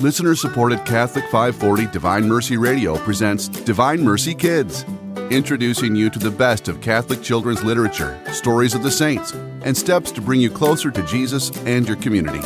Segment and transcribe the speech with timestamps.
[0.00, 4.86] Listener supported Catholic 540 Divine Mercy Radio presents Divine Mercy Kids,
[5.30, 9.32] introducing you to the best of Catholic children's literature, stories of the saints,
[9.62, 12.38] and steps to bring you closer to Jesus and your community.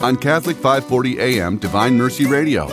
[0.00, 2.66] On Catholic 540 AM Divine Mercy Radio.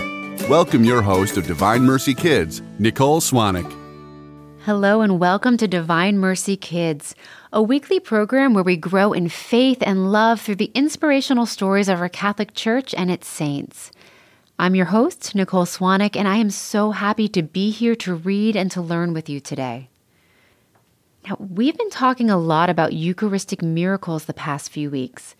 [0.47, 3.69] Welcome your host of Divine Mercy Kids, Nicole Swannack.
[4.63, 7.13] Hello, and welcome to Divine Mercy Kids,
[7.51, 11.99] a weekly program where we grow in faith and love through the inspirational stories of
[11.99, 13.91] our Catholic Church and its saints.
[14.61, 18.57] I'm your host, Nicole Swannack, and I am so happy to be here to read
[18.57, 19.87] and to learn with you today.
[21.25, 25.33] Now, we've been talking a lot about Eucharistic miracles the past few weeks.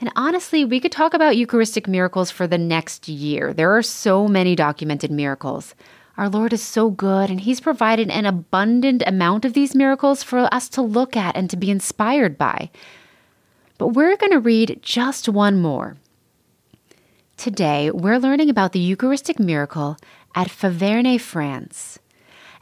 [0.00, 3.54] And honestly, we could talk about Eucharistic miracles for the next year.
[3.54, 5.76] There are so many documented miracles.
[6.16, 10.52] Our Lord is so good, and He's provided an abundant amount of these miracles for
[10.52, 12.70] us to look at and to be inspired by.
[13.78, 15.98] But we're going to read just one more.
[17.36, 19.98] Today, we're learning about the Eucharistic miracle
[20.34, 21.98] at Faverney, France.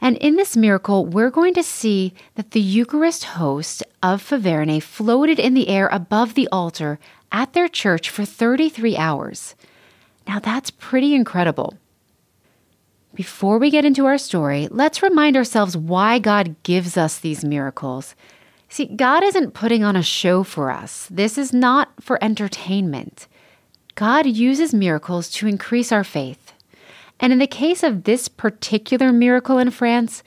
[0.01, 5.39] And in this miracle, we're going to see that the Eucharist host of Faverney floated
[5.39, 6.99] in the air above the altar
[7.31, 9.55] at their church for 33 hours.
[10.27, 11.75] Now, that's pretty incredible.
[13.13, 18.13] Before we get into our story, let's remind ourselves why God gives us these miracles.
[18.67, 23.29] See, God isn't putting on a show for us, this is not for entertainment.
[23.95, 26.51] God uses miracles to increase our faith.
[27.19, 30.21] And in the case of this particular miracle in France,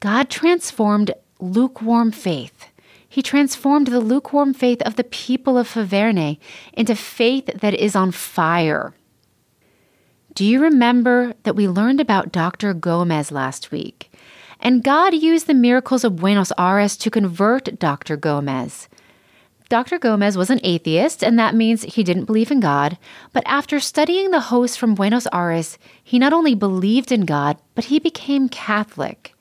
[0.00, 2.66] God transformed lukewarm faith.
[3.08, 6.38] He transformed the lukewarm faith of the people of Faverney
[6.72, 8.94] into faith that is on fire.
[10.34, 12.72] Do you remember that we learned about Dr.
[12.72, 14.10] Gomez last week?
[14.58, 18.16] And God used the miracles of Buenos Aires to convert Dr.
[18.16, 18.88] Gomez.
[19.72, 19.98] Dr.
[19.98, 22.98] Gomez was an atheist, and that means he didn't believe in God.
[23.32, 27.86] But after studying the host from Buenos Aires, he not only believed in God, but
[27.86, 29.34] he became Catholic.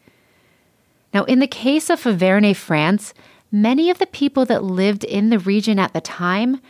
[1.14, 3.14] Now, in the case of Faverney, France,
[3.52, 6.62] many of the people that lived in the region at the time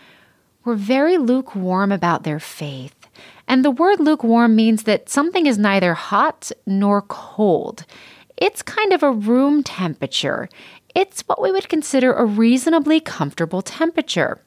[0.66, 2.96] were very lukewarm about their faith.
[3.48, 7.86] And the word lukewarm means that something is neither hot nor cold.
[8.42, 10.50] It's kind of a room temperature.
[10.96, 14.42] It's what we would consider a reasonably comfortable temperature.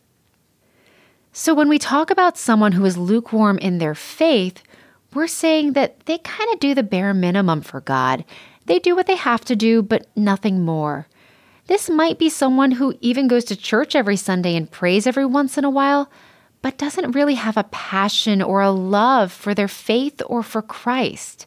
[1.33, 4.65] So, when we talk about someone who is lukewarm in their faith,
[5.15, 8.25] we're saying that they kind of do the bare minimum for God.
[8.67, 11.07] They do what they have to do, but nothing more.
[11.69, 15.57] This might be someone who even goes to church every Sunday and prays every once
[15.57, 16.11] in a while,
[16.63, 21.47] but doesn't really have a passion or a love for their faith or for Christ.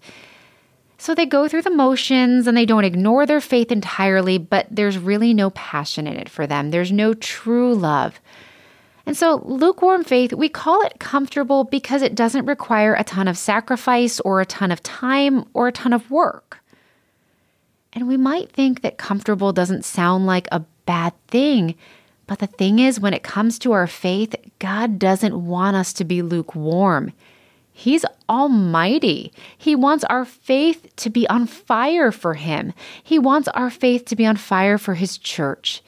[0.98, 4.98] So they go through the motions and they don't ignore their faith entirely, but there's
[4.98, 6.72] really no passion in it for them.
[6.72, 8.20] There's no true love.
[9.06, 13.38] And so, lukewarm faith, we call it comfortable because it doesn't require a ton of
[13.38, 16.60] sacrifice or a ton of time or a ton of work.
[17.94, 21.76] And we might think that comfortable doesn't sound like a bad thing.
[22.26, 26.04] But the thing is, when it comes to our faith, God doesn't want us to
[26.04, 27.14] be lukewarm.
[27.78, 29.32] He's almighty.
[29.56, 32.74] He wants our faith to be on fire for Him.
[33.04, 35.84] He wants our faith to be on fire for His church.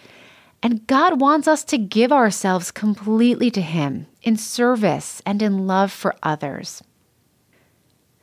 [0.62, 5.92] And God wants us to give ourselves completely to Him in service and in love
[5.92, 6.84] for others.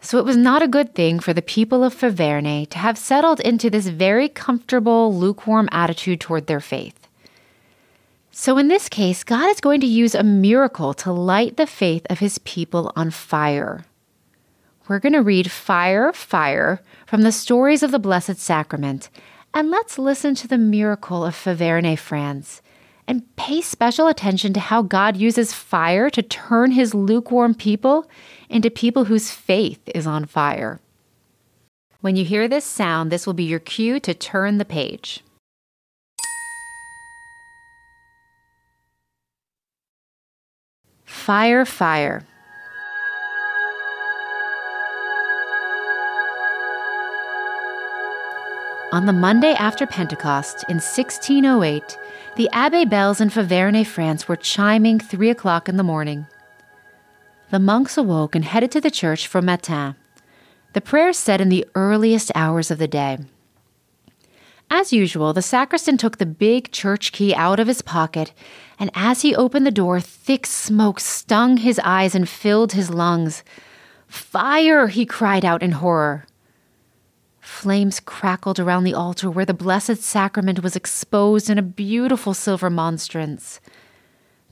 [0.01, 3.41] So it was not a good thing for the people of Faverney to have settled
[3.41, 7.06] into this very comfortable, lukewarm attitude toward their faith.
[8.39, 12.07] So, in this case, God is going to use a miracle to light the faith
[12.11, 13.87] of his people on fire.
[14.87, 19.09] We're going to read Fire, Fire from the stories of the Blessed Sacrament,
[19.55, 22.61] and let's listen to the miracle of Faverney, France,
[23.09, 28.07] and pay special attention to how God uses fire to turn his lukewarm people
[28.51, 30.79] into people whose faith is on fire.
[32.03, 35.25] When you hear this sound, this will be your cue to turn the page.
[41.27, 42.23] Fire, fire.
[48.93, 51.99] On the Monday after Pentecost in 1608,
[52.37, 56.29] the Abbey bells in Faverney, France were chiming three o'clock in the morning.
[57.51, 59.97] The monks awoke and headed to the church for Matin.
[60.75, 63.19] The prayers said in the earliest hours of the day.
[64.71, 68.33] As usual, the sacristan took the big church key out of his pocket,
[68.79, 73.45] and as he opened the door, thick smoke stung his eyes and filled his lungs.
[74.09, 74.89] Fire!
[74.89, 76.27] he cried out in horror.
[77.41, 82.69] Flames crackled around the altar where the Blessed Sacrament was exposed in a beautiful silver
[82.69, 83.61] monstrance.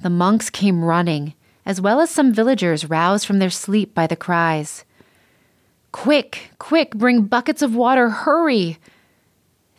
[0.00, 1.34] The monks came running,
[1.67, 4.84] as well as some villagers roused from their sleep by the cries.
[5.90, 8.78] Quick, quick, bring buckets of water, hurry!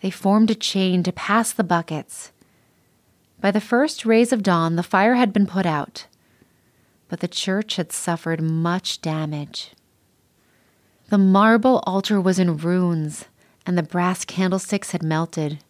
[0.06, 2.32] They formed a chain to pass the buckets.
[3.42, 6.06] By the first rays of dawn, the fire had been put out,
[7.10, 9.72] but the church had suffered much damage.
[11.10, 13.26] The marble altar was in ruins,
[13.66, 15.64] and the brass candlesticks had melted.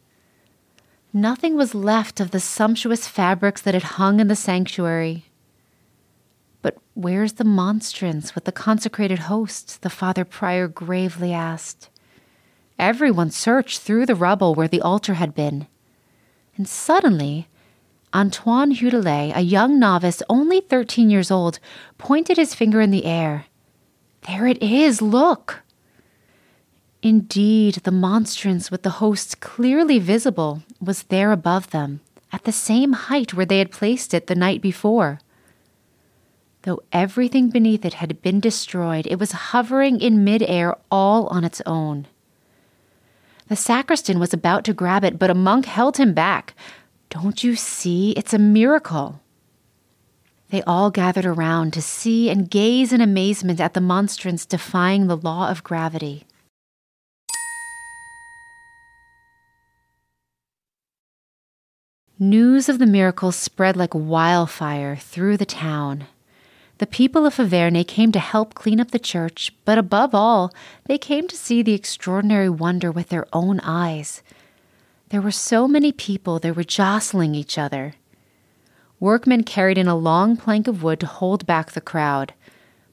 [1.13, 5.27] Nothing was left of the sumptuous fabrics that had hung in the sanctuary.
[6.61, 9.81] But where's the monstrance with the consecrated host?
[9.81, 11.89] the Father Prior gravely asked.
[12.77, 15.68] Everyone searched through the rubble where the altar had been.
[16.57, 17.48] And suddenly,
[18.13, 21.60] Antoine Hudelet, a young novice only 13 years old,
[21.98, 23.45] pointed his finger in the air.
[24.27, 25.63] There it is, look!
[27.01, 32.01] Indeed, the monstrance with the host clearly visible was there above them,
[32.31, 35.19] at the same height where they had placed it the night before.
[36.63, 41.62] Though everything beneath it had been destroyed, it was hovering in midair all on its
[41.68, 42.07] own.
[43.47, 46.56] The sacristan was about to grab it, but a monk held him back.
[47.09, 48.12] Don't you see?
[48.12, 49.21] It's a miracle.
[50.50, 55.18] They all gathered around to see and gaze in amazement at the monstrance defying the
[55.18, 56.25] law of gravity.
[62.18, 66.06] News of the miracle spread like wildfire through the town.
[66.77, 70.54] The people of Faverney came to help clean up the church, but above all,
[70.86, 74.22] they came to see the extraordinary wonder with their own eyes.
[75.10, 77.94] There were so many people, they were jostling each other.
[79.00, 82.33] Workmen carried in a long plank of wood to hold back the crowd.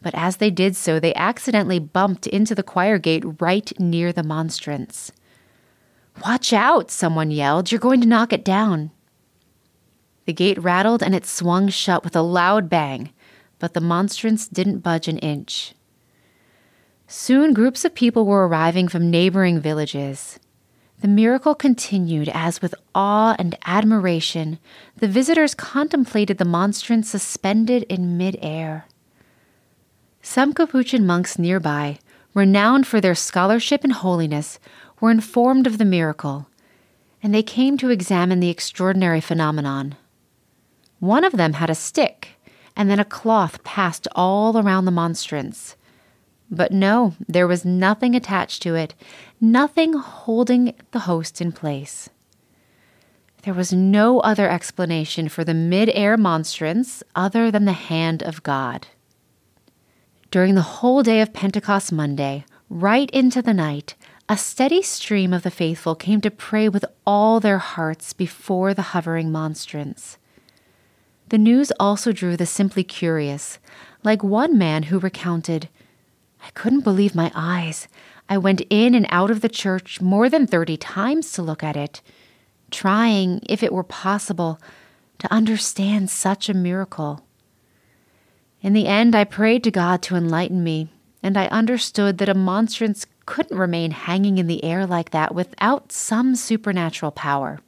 [0.01, 4.23] But as they did so, they accidentally bumped into the choir gate right near the
[4.23, 5.11] monstrance.
[6.25, 7.73] Watch out, someone yelled.
[7.73, 8.91] You're going to knock it down.
[10.27, 13.11] The gate rattled and it swung shut with a loud bang,
[13.63, 15.73] but the monstrance didn't budge an inch.
[17.07, 20.41] Soon groups of people were arriving from neighboring villages.
[21.01, 24.59] The miracle continued as, with awe and admiration,
[24.97, 28.89] the visitors contemplated the monstrance suspended in midair.
[30.23, 32.01] Some Capuchin monks nearby,
[32.35, 34.59] renowned for their scholarship and holiness,
[35.01, 36.49] were informed of the miracle,
[37.23, 39.95] and they came to examine the extraordinary phenomenon.
[40.99, 42.32] One of them had a stick,
[42.77, 45.77] and then a cloth passed all around the monstrance.
[46.51, 48.95] But no, there was nothing attached to it,
[49.41, 52.11] nothing holding the host in place.
[53.43, 58.87] There was no other explanation for the mid-air monstrance other than the hand of God.
[60.31, 63.97] During the whole day of Pentecost Monday, right into the night,
[64.29, 68.83] a steady stream of the faithful came to pray with all their hearts before the
[68.83, 70.17] hovering monstrance.
[71.33, 73.59] The news also drew the simply curious,
[74.05, 75.71] like one man who recounted,
[76.45, 77.89] I couldn't believe my eyes.
[78.29, 81.75] I went in and out of the church more than 30 times to look at
[81.75, 82.03] it,
[82.71, 84.61] trying, if it were possible,
[85.21, 87.25] to understand such a miracle.
[88.61, 90.89] In the end, I prayed to God to enlighten me,
[91.23, 95.93] and I understood that a monstrance couldn't remain hanging in the air like that without
[95.93, 97.61] some supernatural power.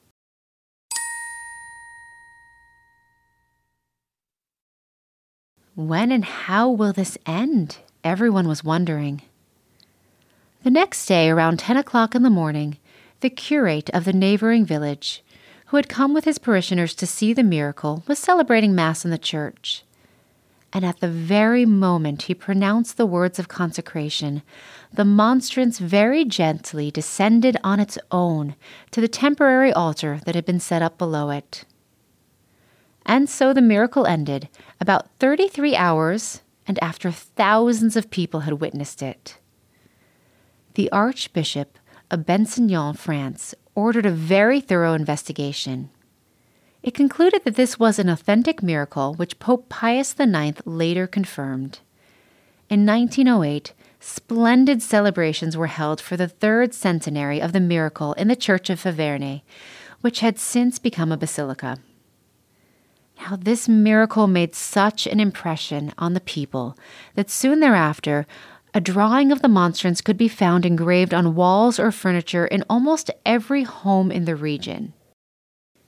[5.76, 7.78] When and how will this end?
[8.04, 9.22] Everyone was wondering.
[10.62, 12.78] The next day, around 10 o'clock in the morning,
[13.22, 15.24] the curate of the neighboring village,
[15.66, 19.19] who had come with his parishioners to see the miracle, was celebrating Mass in the
[19.19, 19.82] church.
[20.72, 24.43] And at the very moment he pronounced the words of consecration,
[24.93, 28.54] the monstrance very gently descended on its own
[28.93, 31.64] to the temporary altar that had been set up below it.
[33.06, 34.49] And so the miracle ended
[34.81, 39.39] about 33 hours and after thousands of people had witnessed it
[40.75, 41.79] the Archbishop
[42.11, 45.91] of Besançon, France, ordered a very thorough investigation.
[46.82, 51.79] It concluded that this was an authentic miracle, which Pope Pius IX later confirmed.
[52.69, 58.37] In 1908, splendid celebrations were held for the third centenary of the miracle in the
[58.37, 59.43] Church of Faverney,
[60.01, 61.79] which had since become a basilica.
[63.20, 66.76] Now, this miracle made such an impression on the people
[67.14, 68.26] that soon thereafter
[68.74, 73.10] a drawing of the monstrance could be found engraved on walls or furniture in almost
[73.24, 74.92] every home in the region.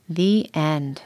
[0.08, 1.02] The end.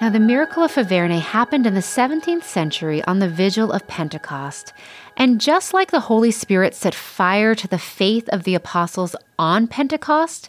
[0.00, 4.72] Now, the miracle of Faverney happened in the 17th century on the vigil of Pentecost.
[5.14, 9.66] And just like the Holy Spirit set fire to the faith of the apostles on
[9.66, 10.48] Pentecost,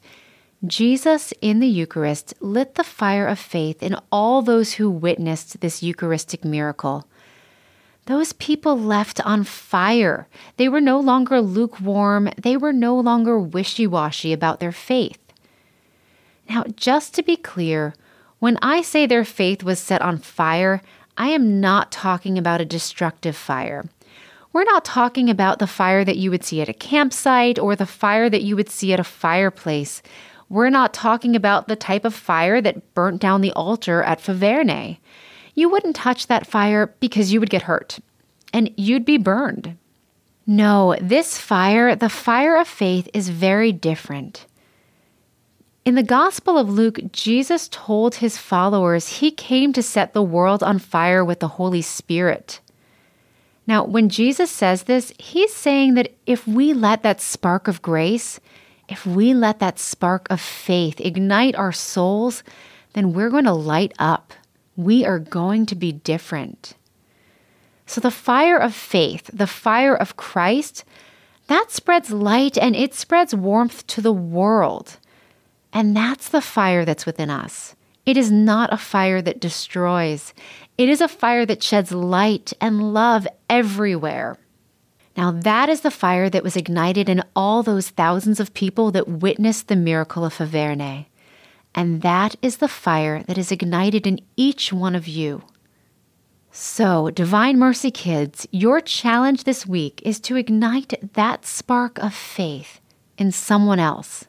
[0.66, 5.84] Jesus in the Eucharist lit the fire of faith in all those who witnessed this
[5.84, 7.06] Eucharistic miracle.
[8.06, 10.30] Those people left on fire.
[10.56, 15.20] They were no longer lukewarm, they were no longer wishy washy about their faith.
[16.50, 17.96] Now, just to be clear,
[18.42, 20.82] when I say their faith was set on fire,
[21.16, 23.86] I am not talking about a destructive fire.
[24.52, 27.86] We're not talking about the fire that you would see at a campsite or the
[27.86, 30.02] fire that you would see at a fireplace.
[30.50, 34.98] We're not talking about the type of fire that burnt down the altar at Faverney.
[35.54, 38.00] You wouldn't touch that fire because you would get hurt
[38.52, 39.78] and you'd be burned.
[40.48, 44.48] No, this fire, the fire of faith, is very different.
[45.84, 50.62] In the Gospel of Luke, Jesus told his followers he came to set the world
[50.62, 52.60] on fire with the Holy Spirit.
[53.66, 58.40] Now, when Jesus says this, he's saying that if we let that spark of grace,
[58.90, 62.44] if we let that spark of faith ignite our souls,
[62.94, 64.34] then we're going to light up.
[64.76, 66.74] We are going to be different.
[67.88, 70.86] So, the fire of faith, the fire of Christ,
[71.48, 74.98] that spreads light and it spreads warmth to the world.
[75.74, 77.76] And that's the fire that's within us.
[78.06, 80.34] It is not a fire that destroys,
[80.78, 84.38] it is a fire that sheds light and love everywhere.
[85.16, 89.08] Now, that is the fire that was ignited in all those thousands of people that
[89.08, 91.08] witnessed the miracle of Faverney.
[91.76, 95.44] And that is the fire that is ignited in each one of you.
[96.52, 102.82] So, Divine Mercy Kids, your challenge this week is to ignite that spark of faith
[103.18, 104.26] in someone else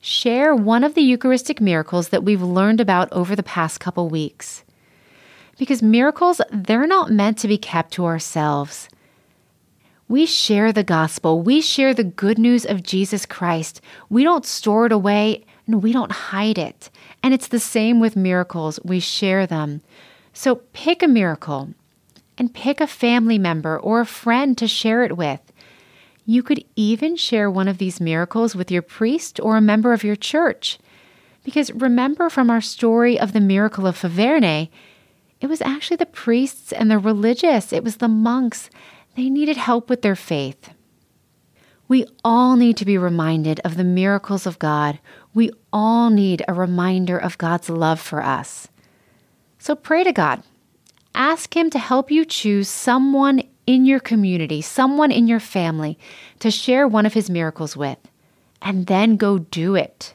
[0.00, 4.64] share one of the Eucharistic miracles that we've learned about over the past couple weeks.
[5.58, 8.88] Because miracles, they're not meant to be kept to ourselves.
[10.08, 13.80] We share the gospel, we share the good news of Jesus Christ.
[14.08, 16.90] We don't store it away and we don't hide it.
[17.22, 19.82] And it's the same with miracles, we share them.
[20.32, 21.74] So pick a miracle
[22.38, 25.40] and pick a family member or a friend to share it with.
[26.30, 30.04] You could even share one of these miracles with your priest or a member of
[30.04, 30.78] your church.
[31.42, 34.70] Because remember from our story of the miracle of Faverney,
[35.40, 38.70] it was actually the priests and the religious, it was the monks.
[39.16, 40.70] They needed help with their faith.
[41.88, 45.00] We all need to be reminded of the miracles of God.
[45.34, 48.68] We all need a reminder of God's love for us.
[49.58, 50.44] So pray to God.
[51.12, 55.98] Ask Him to help you choose someone in your community, someone in your family,
[56.38, 57.98] to share one of his miracles with,
[58.62, 60.14] and then go do it.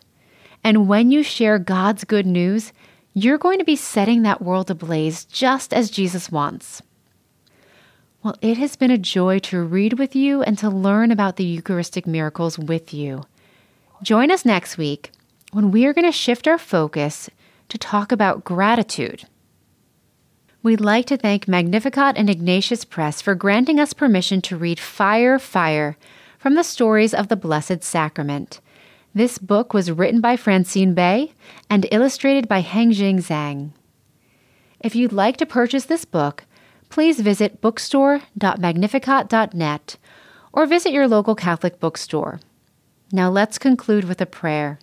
[0.64, 2.74] And when you share God's good news,
[3.14, 6.82] you're going to be setting that world ablaze just as Jesus wants.
[8.24, 11.46] Well, it has been a joy to read with you and to learn about the
[11.46, 13.24] Eucharistic miracles with you.
[14.02, 15.12] Join us next week
[15.52, 17.30] when we are going to shift our focus
[17.70, 19.26] to talk about gratitude.
[20.66, 25.38] We'd like to thank Magnificat and Ignatius Press for granting us permission to read Fire,
[25.38, 25.96] Fire
[26.40, 28.62] from the stories of the Blessed Sacrament.
[29.14, 31.34] This book was written by Francine Bay
[31.70, 33.74] and illustrated by Hengjing Zhang.
[34.80, 36.46] If you'd like to purchase this book,
[36.90, 39.98] please visit bookstore.magnificat.net
[40.52, 42.40] or visit your local Catholic bookstore.
[43.12, 44.80] Now let's conclude with a prayer.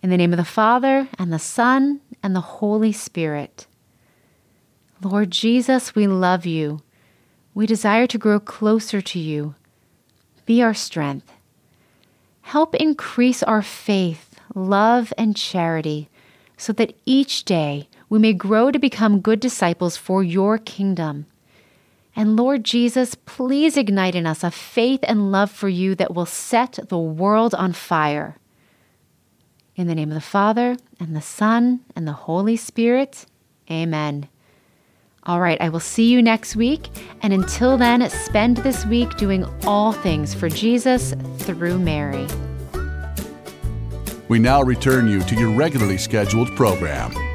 [0.00, 3.66] In the name of the Father, and the Son, and the Holy Spirit.
[5.02, 6.80] Lord Jesus, we love you.
[7.54, 9.54] We desire to grow closer to you.
[10.46, 11.32] Be our strength.
[12.42, 16.08] Help increase our faith, love, and charity
[16.56, 21.26] so that each day we may grow to become good disciples for your kingdom.
[22.14, 26.24] And Lord Jesus, please ignite in us a faith and love for you that will
[26.24, 28.38] set the world on fire.
[29.74, 33.26] In the name of the Father, and the Son, and the Holy Spirit,
[33.70, 34.28] amen.
[35.26, 36.88] All right, I will see you next week.
[37.22, 42.26] And until then, spend this week doing all things for Jesus through Mary.
[44.28, 47.25] We now return you to your regularly scheduled program.